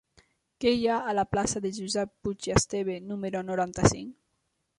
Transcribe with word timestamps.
Què 0.63 0.71
hi 0.77 0.87
ha 0.87 0.95
a 1.11 1.13
la 1.17 1.25
plaça 1.33 1.61
de 1.65 1.73
Josep 1.75 2.15
Puig 2.25 2.49
i 2.49 2.57
Esteve 2.57 2.97
número 3.13 3.45
noranta-cinc? 3.53 4.19